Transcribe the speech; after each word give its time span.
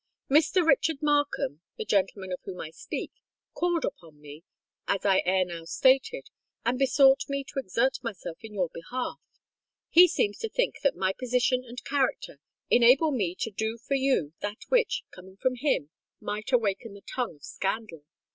"Mr. 0.31 0.65
Richard 0.65 1.03
Markham—the 1.03 1.85
gentleman 1.85 2.31
of 2.31 2.39
whom 2.43 2.59
I 2.59 2.71
speak—called 2.71 3.85
upon 3.85 4.19
me, 4.19 4.43
as 4.87 5.05
I 5.05 5.21
ere 5.27 5.45
now 5.45 5.63
stated, 5.65 6.31
and 6.65 6.79
besought 6.79 7.29
me 7.29 7.43
to 7.49 7.59
exert 7.59 8.03
myself 8.03 8.39
in 8.41 8.55
your 8.55 8.69
behalf. 8.69 9.19
He 9.89 10.07
seems 10.07 10.39
to 10.39 10.49
think 10.49 10.79
that 10.81 10.95
my 10.95 11.13
position 11.13 11.63
and 11.63 11.83
character 11.85 12.39
enable 12.71 13.11
me 13.11 13.35
to 13.41 13.51
do 13.51 13.77
for 13.77 13.93
you 13.93 14.33
that 14.39 14.63
which, 14.69 15.03
coming 15.11 15.37
from 15.37 15.53
him, 15.57 15.91
might 16.19 16.51
awaken 16.51 16.95
the 16.95 17.01
tongue 17.01 17.35
of 17.35 17.43
scandal. 17.43 18.03